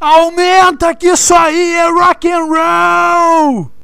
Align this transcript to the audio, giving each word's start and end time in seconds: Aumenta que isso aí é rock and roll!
Aumenta 0.00 0.94
que 0.94 1.08
isso 1.08 1.34
aí 1.34 1.74
é 1.74 1.90
rock 1.90 2.26
and 2.32 2.46
roll! 2.46 3.79